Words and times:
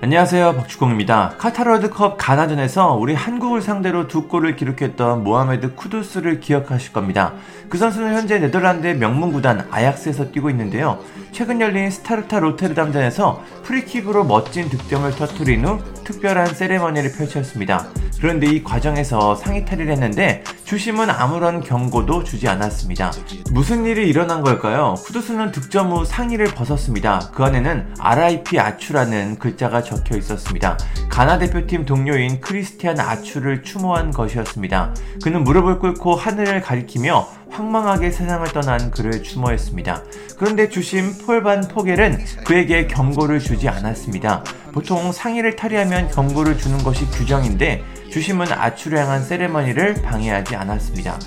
안녕하세요 0.00 0.54
박주공입니다. 0.54 1.34
카타르 1.38 1.72
월드컵 1.72 2.18
가나전에서 2.18 2.94
우리 2.94 3.14
한국을 3.14 3.60
상대로 3.60 4.06
두 4.06 4.28
골을 4.28 4.54
기록했던 4.54 5.24
모하메드 5.24 5.74
쿠두스를 5.74 6.38
기억하실 6.38 6.92
겁니다. 6.92 7.32
그 7.68 7.78
선수는 7.78 8.14
현재 8.14 8.38
네덜란드의 8.38 8.96
명문 8.96 9.32
구단 9.32 9.66
아약스에서 9.72 10.30
뛰고 10.30 10.50
있는데요. 10.50 11.00
최근 11.32 11.60
열린 11.60 11.90
스타르타 11.90 12.38
로테르담전에서 12.38 13.42
프리킥으로 13.64 14.22
멋진 14.22 14.68
득점을 14.68 15.10
터뜨린 15.16 15.64
후 15.64 15.80
특별한 16.04 16.54
세레머니를 16.54 17.14
펼쳤습니다. 17.14 17.88
그런데 18.20 18.46
이 18.48 18.64
과정에서 18.64 19.34
상의 19.36 19.64
탈의를 19.64 19.92
했는데 19.92 20.42
주심은 20.64 21.08
아무런 21.08 21.60
경고도 21.60 22.24
주지 22.24 22.48
않았습니다. 22.48 23.12
무슨 23.52 23.84
일이 23.86 24.08
일어난 24.08 24.42
걸까요? 24.42 24.94
쿠두스는 24.98 25.52
득점 25.52 25.92
후 25.92 26.04
상의를 26.04 26.46
벗었습니다. 26.46 27.30
그 27.32 27.44
안에는 27.44 27.94
RIP 27.98 28.58
아추라는 28.58 29.38
글자가 29.38 29.82
적혀 29.82 30.16
있었습니다. 30.16 30.76
가나 31.08 31.38
대표팀 31.38 31.86
동료인 31.86 32.40
크리스티안 32.40 32.98
아추를 32.98 33.62
추모한 33.62 34.10
것이었습니다. 34.10 34.94
그는 35.22 35.44
무릎을 35.44 35.78
꿇고 35.78 36.16
하늘을 36.16 36.60
가리키며 36.60 37.28
황망하게 37.50 38.10
세상을 38.10 38.46
떠난 38.48 38.90
그를 38.90 39.22
추모했습니다. 39.22 40.02
그런데 40.36 40.68
주심 40.68 41.16
폴반 41.24 41.62
포겔은 41.62 42.18
그에게 42.44 42.86
경고를 42.86 43.40
주지 43.40 43.68
않았습니다. 43.68 44.44
보통 44.72 45.12
상의를 45.12 45.56
탈의하면 45.56 46.10
경고를 46.10 46.58
주는 46.58 46.78
것이 46.78 47.06
규정인데 47.06 47.82
주심은 48.10 48.46
아추를 48.52 48.98
향한 48.98 49.22
세레머니를 49.22 50.02
방해하지 50.02 50.56
않았습니다. 50.56 51.18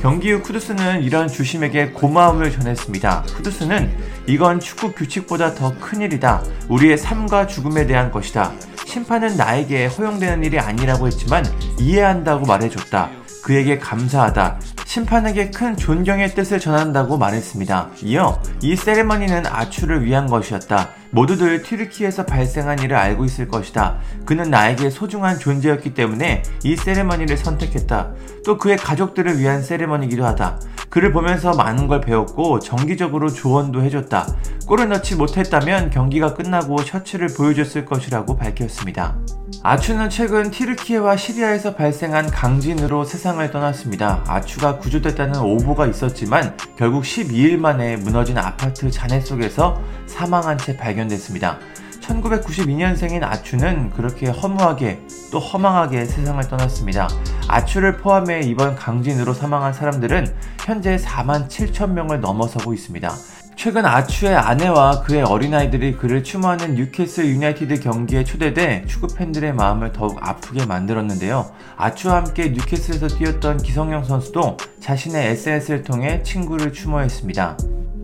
경기 0.00 0.32
후 0.32 0.40
쿠두스는 0.42 1.02
이런 1.02 1.28
주심에게 1.28 1.90
고마움을 1.90 2.50
전했습니다. 2.50 3.24
쿠두스는 3.36 3.94
이건 4.26 4.58
축구 4.58 4.92
규칙보다 4.92 5.54
더 5.54 5.78
큰일이다. 5.78 6.42
우리의 6.68 6.96
삶과 6.96 7.46
죽음에 7.46 7.86
대한 7.86 8.10
것이다. 8.10 8.52
심판은 8.86 9.36
나에게 9.36 9.86
허용되는 9.86 10.42
일이 10.42 10.58
아니라고 10.58 11.06
했지만 11.06 11.44
이해한다고 11.78 12.46
말해줬다. 12.46 13.10
그에게 13.42 13.78
감사하다. 13.78 14.58
심판에게 14.86 15.50
큰 15.50 15.76
존경의 15.76 16.34
뜻을 16.34 16.58
전한다고 16.58 17.18
말했습니다. 17.18 17.90
이어 18.02 18.40
이 18.62 18.74
세레머니는 18.74 19.46
아추를 19.46 20.04
위한 20.04 20.26
것이었다. 20.26 20.90
모두들 21.10 21.62
튀르키에서 21.62 22.24
발생한 22.24 22.78
일을 22.80 22.96
알고 22.96 23.24
있을 23.24 23.48
것이다. 23.48 23.98
그는 24.24 24.50
나에게 24.50 24.90
소중한 24.90 25.38
존재였기 25.38 25.94
때문에 25.94 26.42
이 26.62 26.76
세레머니를 26.76 27.36
선택했다. 27.36 28.12
또 28.44 28.58
그의 28.58 28.76
가족들을 28.76 29.38
위한 29.38 29.62
세레머니기도 29.62 30.24
하다. 30.24 30.60
그를 30.88 31.12
보면서 31.12 31.54
많은 31.54 31.86
걸 31.86 32.00
배웠고 32.00 32.58
정기적으로 32.58 33.28
조언도 33.32 33.82
해줬다. 33.82 34.26
골을 34.66 34.88
넣지 34.88 35.16
못했다면 35.16 35.90
경기가 35.90 36.34
끝나고 36.34 36.78
셔츠를 36.82 37.28
보여줬을 37.36 37.84
것이라고 37.84 38.36
밝혔습니다. 38.36 39.16
아추는 39.62 40.10
최근 40.10 40.50
티르키예와 40.50 41.16
시리아에서 41.16 41.74
발생한 41.74 42.30
강진으로 42.30 43.04
세상을 43.04 43.50
떠났습니다. 43.50 44.24
아추가 44.26 44.78
구조됐다는 44.78 45.40
오보가 45.40 45.86
있었지만 45.86 46.56
결국 46.76 47.02
12일 47.02 47.58
만에 47.58 47.96
무너진 47.96 48.38
아파트 48.38 48.90
잔해 48.90 49.20
속에서 49.20 49.80
사망한 50.06 50.58
채 50.58 50.76
발견 50.76 50.99
됐습니다. 51.08 51.58
1992년생인 52.00 53.22
아추는 53.22 53.90
그렇게 53.90 54.28
허무하게 54.28 55.00
또 55.30 55.38
허망하게 55.38 56.04
세상을 56.04 56.42
떠났습니다. 56.48 57.08
아추를 57.48 57.98
포함해 57.98 58.40
이번 58.40 58.74
강진으로 58.74 59.32
사망한 59.34 59.72
사람들은 59.72 60.26
현재 60.64 60.96
4만 60.96 61.48
7천 61.48 61.92
명을 61.92 62.20
넘어서고 62.20 62.74
있습니다. 62.74 63.10
최근 63.56 63.84
아추의 63.84 64.34
아내와 64.34 65.02
그의 65.02 65.22
어린아이들이 65.22 65.98
그를 65.98 66.24
추모하는 66.24 66.76
뉴캐슬 66.76 67.26
유나이티드 67.26 67.80
경기에 67.80 68.24
초대돼 68.24 68.86
축구 68.86 69.14
팬들의 69.14 69.52
마음을 69.52 69.92
더욱 69.92 70.16
아프게 70.26 70.64
만들었는데요. 70.64 71.50
아추와 71.76 72.16
함께 72.16 72.48
뉴캐슬에서 72.50 73.08
뛰었던 73.08 73.58
기성용 73.58 74.04
선수도 74.04 74.56
자신의 74.80 75.32
SNS를 75.32 75.82
통해 75.82 76.22
친구를 76.22 76.72
추모했습니다. 76.72 77.58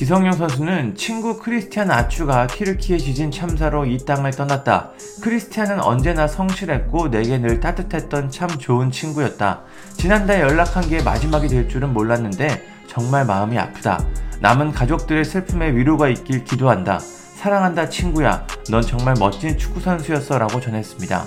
기성용 0.00 0.32
선수는 0.32 0.94
친구 0.94 1.38
크리스티안 1.38 1.90
아추가 1.90 2.46
튀르키예 2.46 2.96
지진 2.96 3.30
참사로 3.30 3.84
이 3.84 3.98
땅을 3.98 4.30
떠났다. 4.30 4.92
크리스티안은 5.20 5.82
언제나 5.82 6.26
성실했고 6.26 7.10
내게 7.10 7.36
늘 7.36 7.60
따뜻했던 7.60 8.30
참 8.30 8.48
좋은 8.48 8.90
친구였다. 8.90 9.60
지난달 9.98 10.40
연락한 10.40 10.88
게 10.88 11.02
마지막이 11.02 11.48
될 11.48 11.68
줄은 11.68 11.92
몰랐는데 11.92 12.62
정말 12.86 13.26
마음이 13.26 13.58
아프다. 13.58 14.02
남은 14.40 14.72
가족들의 14.72 15.22
슬픔에 15.22 15.74
위로가 15.74 16.08
있길 16.08 16.44
기도한다. 16.44 16.98
사랑한다 17.40 17.88
친구야. 17.88 18.46
넌 18.68 18.82
정말 18.82 19.14
멋진 19.18 19.56
축구선수였어 19.56 20.36
라고 20.36 20.60
전했습니다. 20.60 21.24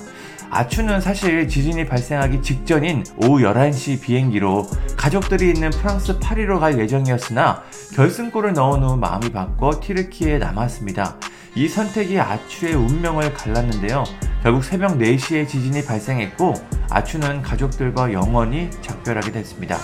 아추는 0.52 1.02
사실 1.02 1.48
지진이 1.48 1.88
발생하기 1.88 2.44
직전인 2.44 3.04
오후 3.18 3.40
11시 3.40 4.00
비행기로 4.00 4.68
가족들이 4.96 5.50
있는 5.50 5.72
프랑스 5.72 6.20
파리로 6.20 6.60
갈 6.60 6.78
예정이었으나 6.78 7.64
결승골을 7.96 8.54
넣은 8.54 8.84
후 8.84 8.96
마음이 8.96 9.32
바꿔 9.32 9.80
티르키에 9.82 10.38
남았습니다. 10.38 11.16
이 11.56 11.68
선택이 11.68 12.20
아추의 12.20 12.76
운명을 12.76 13.34
갈랐는데요. 13.34 14.04
결국 14.44 14.64
새벽 14.64 15.00
4시에 15.00 15.48
지진이 15.48 15.84
발생했고 15.84 16.54
아추는 16.92 17.42
가족들과 17.42 18.14
영원히 18.14 18.70
작별하게 18.82 19.32
됐습니다. 19.32 19.80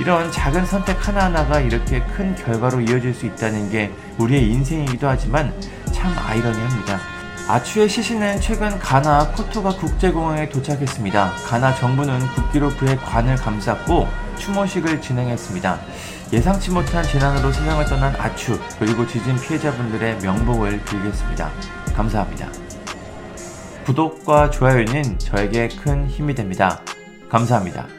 이런 0.00 0.30
작은 0.30 0.64
선택 0.64 1.06
하나하나가 1.06 1.60
이렇게 1.60 2.00
큰 2.00 2.34
결과로 2.36 2.80
이어질 2.80 3.12
수 3.12 3.26
있다는 3.26 3.70
게 3.70 3.92
우리의 4.18 4.48
인생이기도 4.50 5.08
하지만 5.08 5.52
참 5.92 6.14
아이러니합니다. 6.16 7.00
아추의 7.48 7.88
시신은 7.88 8.40
최근 8.40 8.78
가나 8.78 9.32
코토가 9.32 9.70
국제공항에 9.70 10.48
도착했습니다. 10.50 11.32
가나 11.46 11.74
정부는 11.74 12.20
국기로 12.34 12.68
그의 12.76 12.96
관을 12.98 13.36
감쌌고 13.36 14.06
추모식을 14.36 15.00
진행했습니다. 15.00 15.80
예상치 16.32 16.70
못한 16.70 17.02
재난으로 17.02 17.50
세상을 17.50 17.84
떠난 17.86 18.14
아추 18.16 18.60
그리고 18.78 19.06
지진 19.06 19.34
피해자분들의 19.40 20.18
명복을 20.18 20.82
빌겠습니다. 20.84 21.50
감사합니다. 21.96 22.48
구독과 23.86 24.50
좋아요는 24.50 25.18
저에게 25.18 25.68
큰 25.68 26.06
힘이 26.06 26.34
됩니다. 26.34 26.82
감사합니다. 27.30 27.97